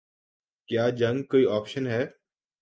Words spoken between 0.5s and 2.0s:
کیا جنگ کوئی آپشن